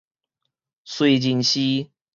[0.87, 1.91] 燧人氏